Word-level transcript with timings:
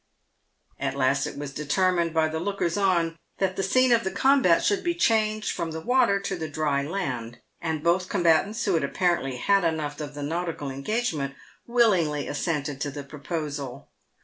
At 0.79 0.95
last 0.95 1.27
it 1.27 1.37
was 1.37 1.53
determined 1.53 2.11
by 2.11 2.27
the 2.27 2.39
lookers 2.39 2.75
on 2.75 3.19
that 3.37 3.55
the 3.55 3.61
scene 3.61 3.91
of 3.91 4.03
the 4.03 4.09
combat 4.09 4.65
should 4.65 4.83
be 4.83 4.95
changed 4.95 5.51
from 5.51 5.69
the 5.69 5.79
water 5.79 6.19
to 6.21 6.35
the 6.35 6.49
dry 6.49 6.81
land, 6.81 7.37
and 7.61 7.83
both 7.83 8.09
combatants, 8.09 8.65
who 8.65 8.73
had 8.73 8.83
apparently 8.83 9.37
had 9.37 9.63
enough 9.63 10.01
of 10.01 10.15
the 10.15 10.23
nautical 10.23 10.71
engage 10.71 11.13
ment, 11.13 11.35
willingly 11.67 12.27
assented 12.27 12.81
to 12.81 12.89
the 12.89 13.03
proposal. 13.03 13.91